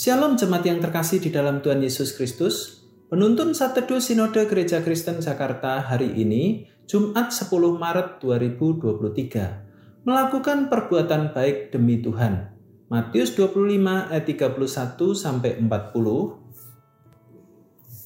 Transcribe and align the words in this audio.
Shalom 0.00 0.32
jemaat 0.32 0.64
yang 0.64 0.80
terkasih 0.80 1.20
di 1.20 1.28
dalam 1.28 1.60
Tuhan 1.60 1.84
Yesus 1.84 2.16
Kristus. 2.16 2.88
Penuntun 3.12 3.52
Saat 3.52 3.76
Teduh 3.76 4.00
Sinode 4.00 4.48
Gereja 4.48 4.80
Kristen 4.80 5.20
Jakarta 5.20 5.76
hari 5.76 6.16
ini, 6.16 6.64
Jumat 6.88 7.28
10 7.28 7.52
Maret 7.76 8.16
2023. 8.24 10.08
Melakukan 10.08 10.72
perbuatan 10.72 11.36
baik 11.36 11.76
demi 11.76 12.00
Tuhan. 12.00 12.48
Matius 12.88 13.36
25 13.36 14.08
ayat 14.08 14.24
31 14.24 15.12
sampai 15.12 15.60
40. 15.60 15.68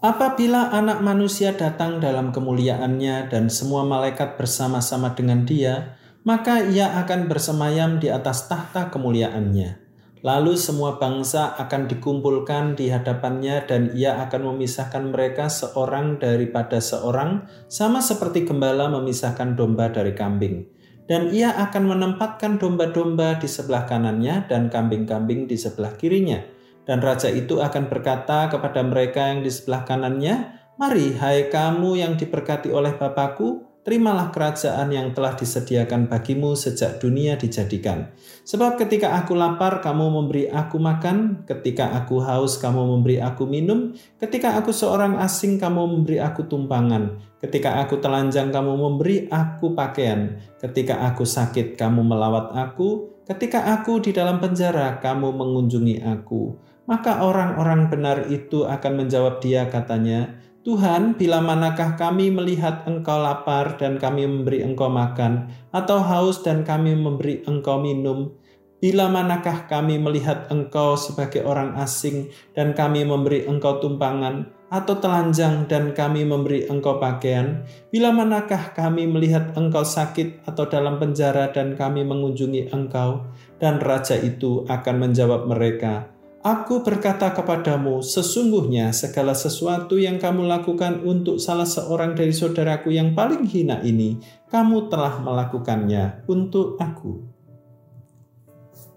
Apabila 0.00 0.72
anak 0.72 1.04
manusia 1.04 1.52
datang 1.52 2.00
dalam 2.00 2.32
kemuliaannya 2.32 3.28
dan 3.28 3.52
semua 3.52 3.84
malaikat 3.84 4.40
bersama-sama 4.40 5.12
dengan 5.12 5.44
dia, 5.44 6.00
maka 6.24 6.64
ia 6.64 7.04
akan 7.04 7.28
bersemayam 7.28 8.00
di 8.00 8.08
atas 8.08 8.48
tahta 8.48 8.88
kemuliaannya. 8.88 9.81
Lalu 10.22 10.54
semua 10.54 11.02
bangsa 11.02 11.58
akan 11.58 11.90
dikumpulkan 11.90 12.78
di 12.78 12.94
hadapannya 12.94 13.66
dan 13.66 13.90
ia 13.90 14.22
akan 14.22 14.54
memisahkan 14.54 15.10
mereka 15.10 15.50
seorang 15.50 16.22
daripada 16.22 16.78
seorang 16.78 17.50
sama 17.66 17.98
seperti 17.98 18.46
gembala 18.46 18.86
memisahkan 18.86 19.58
domba 19.58 19.90
dari 19.90 20.14
kambing. 20.14 20.62
Dan 21.10 21.34
ia 21.34 21.50
akan 21.58 21.90
menempatkan 21.90 22.62
domba-domba 22.62 23.42
di 23.42 23.50
sebelah 23.50 23.82
kanannya 23.82 24.46
dan 24.46 24.70
kambing-kambing 24.70 25.50
di 25.50 25.58
sebelah 25.58 25.98
kirinya. 25.98 26.38
Dan 26.86 27.02
raja 27.02 27.26
itu 27.26 27.58
akan 27.58 27.90
berkata 27.90 28.46
kepada 28.46 28.78
mereka 28.86 29.34
yang 29.34 29.42
di 29.42 29.50
sebelah 29.50 29.82
kanannya, 29.82 30.62
Mari 30.78 31.18
hai 31.18 31.50
kamu 31.50 31.98
yang 31.98 32.14
diberkati 32.14 32.70
oleh 32.70 32.94
Bapakku, 32.94 33.71
terimalah 33.82 34.30
kerajaan 34.30 34.94
yang 34.94 35.10
telah 35.10 35.34
disediakan 35.34 36.06
bagimu 36.06 36.54
sejak 36.54 37.02
dunia 37.02 37.34
dijadikan. 37.34 38.14
Sebab 38.46 38.78
ketika 38.78 39.18
aku 39.18 39.34
lapar, 39.34 39.82
kamu 39.82 40.06
memberi 40.22 40.46
aku 40.46 40.78
makan, 40.78 41.42
ketika 41.46 41.90
aku 41.98 42.22
haus, 42.22 42.62
kamu 42.62 42.98
memberi 42.98 43.18
aku 43.18 43.42
minum, 43.46 43.94
ketika 44.22 44.54
aku 44.54 44.70
seorang 44.70 45.18
asing, 45.18 45.58
kamu 45.58 45.98
memberi 45.98 46.22
aku 46.22 46.46
tumpangan, 46.46 47.18
ketika 47.42 47.82
aku 47.82 47.98
telanjang, 47.98 48.54
kamu 48.54 48.70
memberi 48.78 49.26
aku 49.26 49.74
pakaian, 49.74 50.38
ketika 50.62 51.02
aku 51.10 51.26
sakit, 51.26 51.74
kamu 51.74 52.06
melawat 52.06 52.54
aku, 52.54 53.18
ketika 53.26 53.66
aku 53.66 53.98
di 53.98 54.14
dalam 54.14 54.38
penjara, 54.38 55.02
kamu 55.02 55.34
mengunjungi 55.34 56.06
aku. 56.06 56.54
Maka 56.86 57.22
orang-orang 57.22 57.86
benar 57.90 58.26
itu 58.30 58.66
akan 58.66 59.06
menjawab 59.06 59.38
dia 59.38 59.70
katanya, 59.70 60.38
Tuhan, 60.62 61.18
bila 61.18 61.42
manakah 61.42 61.98
kami 61.98 62.30
melihat 62.30 62.86
engkau 62.86 63.18
lapar 63.18 63.74
dan 63.82 63.98
kami 63.98 64.30
memberi 64.30 64.62
engkau 64.62 64.86
makan, 64.86 65.50
atau 65.74 65.98
haus 65.98 66.38
dan 66.46 66.62
kami 66.62 66.94
memberi 66.94 67.42
engkau 67.50 67.82
minum? 67.82 68.30
Bila 68.78 69.10
manakah 69.10 69.66
kami 69.66 69.98
melihat 69.98 70.46
engkau 70.54 70.94
sebagai 70.94 71.42
orang 71.42 71.74
asing 71.82 72.30
dan 72.54 72.78
kami 72.78 73.02
memberi 73.02 73.42
engkau 73.42 73.82
tumpangan, 73.82 74.54
atau 74.70 75.02
telanjang 75.02 75.66
dan 75.66 75.98
kami 75.98 76.22
memberi 76.22 76.70
engkau 76.70 77.02
pakaian? 77.02 77.66
Bila 77.90 78.14
manakah 78.14 78.70
kami 78.70 79.10
melihat 79.10 79.58
engkau 79.58 79.82
sakit 79.82 80.46
atau 80.46 80.70
dalam 80.70 81.02
penjara 81.02 81.50
dan 81.50 81.74
kami 81.74 82.06
mengunjungi 82.06 82.70
engkau? 82.70 83.26
Dan 83.58 83.82
raja 83.82 84.14
itu 84.14 84.62
akan 84.70 85.10
menjawab 85.10 85.42
mereka, 85.50 86.06
Aku 86.42 86.82
berkata 86.82 87.30
kepadamu, 87.30 88.02
sesungguhnya 88.02 88.90
segala 88.90 89.30
sesuatu 89.30 89.94
yang 89.94 90.18
kamu 90.18 90.50
lakukan 90.50 90.98
untuk 91.06 91.38
salah 91.38 91.62
seorang 91.62 92.18
dari 92.18 92.34
saudaraku 92.34 92.90
yang 92.90 93.14
paling 93.14 93.46
hina 93.46 93.78
ini, 93.86 94.18
kamu 94.50 94.90
telah 94.90 95.22
melakukannya 95.22 96.26
untuk 96.26 96.82
aku. 96.82 97.22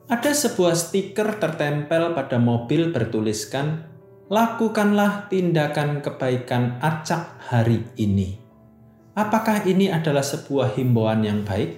Ada 0.10 0.34
sebuah 0.34 0.74
stiker 0.74 1.38
tertempel 1.38 2.18
pada 2.18 2.42
mobil 2.42 2.90
bertuliskan, 2.90 3.94
"Lakukanlah 4.26 5.30
tindakan 5.30 6.02
kebaikan 6.02 6.82
acak 6.82 7.30
hari 7.46 7.86
ini." 8.02 8.42
Apakah 9.14 9.70
ini 9.70 9.94
adalah 9.94 10.26
sebuah 10.26 10.74
himbauan 10.74 11.22
yang 11.22 11.46
baik? 11.46 11.78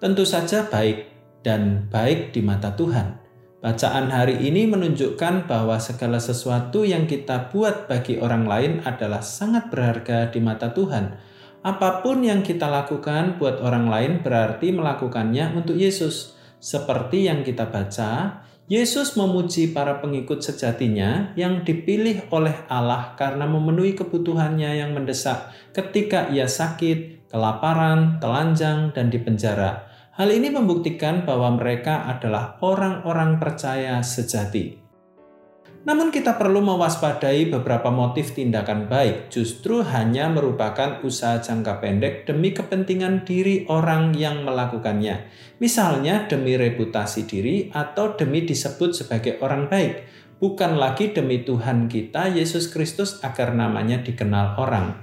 Tentu 0.00 0.24
saja 0.24 0.64
baik 0.64 1.04
dan 1.44 1.84
baik 1.92 2.32
di 2.32 2.40
mata 2.40 2.72
Tuhan. 2.72 3.21
Bacaan 3.62 4.10
hari 4.10 4.42
ini 4.42 4.66
menunjukkan 4.66 5.46
bahwa 5.46 5.78
segala 5.78 6.18
sesuatu 6.18 6.82
yang 6.82 7.06
kita 7.06 7.46
buat 7.54 7.86
bagi 7.86 8.18
orang 8.18 8.50
lain 8.50 8.72
adalah 8.82 9.22
sangat 9.22 9.70
berharga 9.70 10.34
di 10.34 10.42
mata 10.42 10.74
Tuhan. 10.74 11.14
Apa 11.62 12.02
pun 12.02 12.26
yang 12.26 12.42
kita 12.42 12.66
lakukan 12.66 13.38
buat 13.38 13.62
orang 13.62 13.86
lain 13.86 14.12
berarti 14.26 14.74
melakukannya 14.74 15.54
untuk 15.54 15.78
Yesus. 15.78 16.34
Seperti 16.58 17.30
yang 17.30 17.46
kita 17.46 17.70
baca, 17.70 18.42
Yesus 18.66 19.14
memuji 19.14 19.70
para 19.70 20.02
pengikut 20.02 20.42
sejatinya 20.42 21.30
yang 21.38 21.62
dipilih 21.62 22.26
oleh 22.34 22.66
Allah 22.66 23.14
karena 23.14 23.46
memenuhi 23.46 23.94
kebutuhannya 23.94 24.82
yang 24.82 24.90
mendesak 24.90 25.54
ketika 25.70 26.26
ia 26.34 26.50
sakit, 26.50 27.30
kelaparan, 27.30 28.18
telanjang, 28.18 28.90
dan 28.90 29.06
dipenjara. 29.06 29.91
Hal 30.12 30.28
ini 30.28 30.52
membuktikan 30.52 31.24
bahwa 31.24 31.56
mereka 31.56 32.04
adalah 32.04 32.60
orang-orang 32.60 33.40
percaya 33.40 34.04
sejati. 34.04 34.76
Namun 35.82 36.12
kita 36.12 36.36
perlu 36.36 36.60
mewaspadai 36.62 37.48
beberapa 37.48 37.88
motif 37.88 38.36
tindakan 38.36 38.86
baik 38.92 39.32
justru 39.32 39.82
hanya 39.82 40.28
merupakan 40.28 41.00
usaha 41.02 41.40
jangka 41.42 41.80
pendek 41.80 42.28
demi 42.28 42.52
kepentingan 42.52 43.24
diri 43.24 43.64
orang 43.66 44.12
yang 44.12 44.44
melakukannya. 44.44 45.32
Misalnya 45.58 46.28
demi 46.28 46.60
reputasi 46.60 47.26
diri 47.26 47.72
atau 47.74 48.14
demi 48.14 48.46
disebut 48.46 48.94
sebagai 48.94 49.40
orang 49.42 49.66
baik, 49.66 50.06
bukan 50.38 50.78
lagi 50.78 51.10
demi 51.10 51.42
Tuhan 51.42 51.90
kita 51.90 52.30
Yesus 52.30 52.70
Kristus 52.70 53.18
agar 53.24 53.56
namanya 53.56 54.04
dikenal 54.04 54.60
orang. 54.60 55.02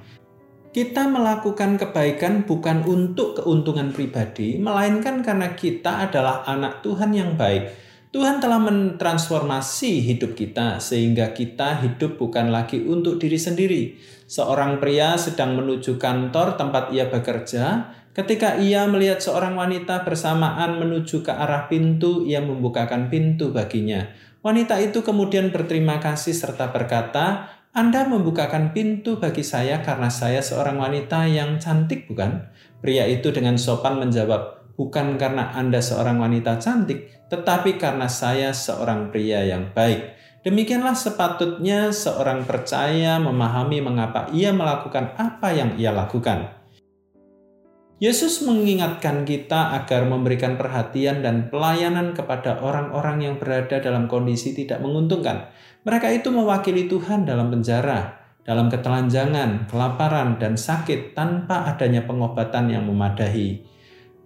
Kita 0.69 1.09
melakukan 1.09 1.81
kebaikan 1.81 2.45
bukan 2.45 2.85
untuk 2.85 3.41
keuntungan 3.41 3.89
pribadi, 3.89 4.61
melainkan 4.61 5.25
karena 5.25 5.57
kita 5.57 6.05
adalah 6.05 6.45
anak 6.45 6.85
Tuhan 6.85 7.09
yang 7.09 7.33
baik. 7.33 7.73
Tuhan 8.13 8.37
telah 8.37 8.61
mentransformasi 8.61 10.05
hidup 10.13 10.37
kita 10.37 10.77
sehingga 10.77 11.33
kita 11.33 11.81
hidup 11.81 12.21
bukan 12.21 12.53
lagi 12.53 12.85
untuk 12.85 13.17
diri 13.17 13.41
sendiri. 13.41 13.97
Seorang 14.29 14.77
pria 14.77 15.17
sedang 15.17 15.57
menuju 15.57 15.97
kantor 15.97 16.53
tempat 16.53 16.93
ia 16.93 17.09
bekerja. 17.09 17.89
Ketika 18.13 18.61
ia 18.61 18.85
melihat 18.85 19.25
seorang 19.25 19.57
wanita 19.57 20.05
bersamaan 20.05 20.77
menuju 20.77 21.25
ke 21.25 21.33
arah 21.33 21.65
pintu, 21.65 22.29
ia 22.29 22.45
membukakan 22.45 23.09
pintu 23.09 23.49
baginya. 23.49 24.05
Wanita 24.45 24.77
itu 24.85 25.01
kemudian 25.01 25.49
berterima 25.49 25.97
kasih 25.97 26.33
serta 26.37 26.69
berkata, 26.69 27.57
anda 27.69 28.01
membukakan 28.01 28.73
pintu 28.73 29.21
bagi 29.21 29.45
saya 29.45 29.85
karena 29.85 30.09
saya 30.09 30.41
seorang 30.41 30.81
wanita 30.81 31.29
yang 31.29 31.61
cantik, 31.61 32.09
bukan? 32.09 32.49
Pria 32.81 33.05
itu 33.05 33.29
dengan 33.29 33.61
sopan 33.61 34.01
menjawab, 34.01 34.73
"Bukan 34.73 35.21
karena 35.21 35.53
Anda 35.53 35.77
seorang 35.77 36.17
wanita 36.17 36.57
cantik, 36.57 37.29
tetapi 37.29 37.77
karena 37.77 38.09
saya 38.09 38.57
seorang 38.57 39.13
pria 39.13 39.45
yang 39.45 39.69
baik." 39.69 40.17
Demikianlah 40.41 40.97
sepatutnya 40.97 41.93
seorang 41.93 42.47
percaya 42.47 43.21
memahami 43.21 43.85
mengapa 43.85 44.33
ia 44.33 44.49
melakukan 44.49 45.13
apa 45.19 45.53
yang 45.53 45.77
ia 45.77 45.93
lakukan. 45.93 46.58
Yesus 47.99 48.47
mengingatkan 48.47 49.27
kita 49.27 49.75
agar 49.75 50.07
memberikan 50.07 50.55
perhatian 50.55 51.19
dan 51.19 51.51
pelayanan 51.51 52.15
kepada 52.15 52.63
orang-orang 52.63 53.27
yang 53.27 53.35
berada 53.35 53.83
dalam 53.83 54.07
kondisi 54.07 54.55
tidak 54.55 54.79
menguntungkan. 54.79 55.51
Mereka 55.83 56.07
itu 56.23 56.31
mewakili 56.31 56.87
Tuhan 56.87 57.27
dalam 57.27 57.51
penjara, 57.51 58.23
dalam 58.47 58.71
ketelanjangan, 58.71 59.67
kelaparan, 59.67 60.39
dan 60.39 60.55
sakit 60.55 61.11
tanpa 61.11 61.67
adanya 61.67 62.07
pengobatan 62.07 62.71
yang 62.71 62.87
memadahi. 62.87 63.67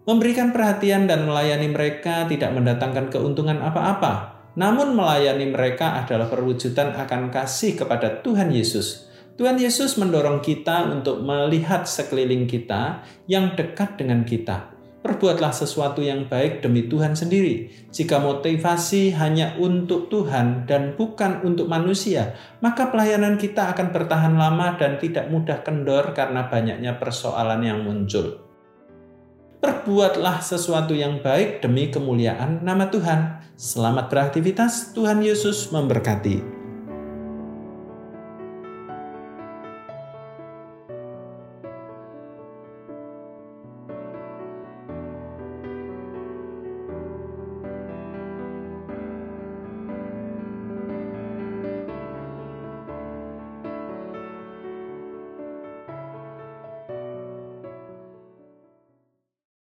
Memberikan 0.06 0.54
perhatian 0.54 1.10
dan 1.10 1.26
melayani 1.26 1.74
mereka 1.74 2.30
tidak 2.30 2.54
mendatangkan 2.54 3.10
keuntungan 3.10 3.58
apa-apa, 3.58 4.38
namun 4.54 4.94
melayani 4.94 5.50
mereka 5.50 5.98
adalah 5.98 6.30
perwujudan 6.30 6.94
akan 6.94 7.34
kasih 7.34 7.74
kepada 7.74 8.22
Tuhan 8.22 8.54
Yesus 8.54 9.13
Tuhan 9.34 9.58
Yesus 9.58 9.98
mendorong 9.98 10.46
kita 10.46 10.94
untuk 10.94 11.26
melihat 11.26 11.90
sekeliling 11.90 12.46
kita 12.46 13.02
yang 13.26 13.58
dekat 13.58 13.98
dengan 13.98 14.22
kita. 14.22 14.70
Perbuatlah 15.04 15.52
sesuatu 15.52 16.00
yang 16.00 16.32
baik 16.32 16.64
demi 16.64 16.88
Tuhan 16.88 17.18
sendiri. 17.18 17.68
Jika 17.92 18.24
motivasi 18.24 19.12
hanya 19.18 19.58
untuk 19.60 20.08
Tuhan 20.08 20.64
dan 20.64 20.96
bukan 20.96 21.44
untuk 21.44 21.68
manusia, 21.68 22.38
maka 22.64 22.88
pelayanan 22.88 23.36
kita 23.36 23.74
akan 23.76 23.92
bertahan 23.92 24.38
lama 24.38 24.80
dan 24.80 24.96
tidak 25.02 25.28
mudah 25.28 25.60
kendor 25.66 26.16
karena 26.16 26.48
banyaknya 26.48 26.96
persoalan 26.96 27.66
yang 27.66 27.84
muncul. 27.84 28.40
Perbuatlah 29.60 30.40
sesuatu 30.40 30.96
yang 30.96 31.20
baik 31.20 31.60
demi 31.60 31.92
kemuliaan 31.92 32.64
nama 32.64 32.88
Tuhan. 32.88 33.44
Selamat 33.60 34.08
beraktivitas, 34.08 34.96
Tuhan 34.96 35.20
Yesus 35.20 35.68
memberkati. 35.74 36.63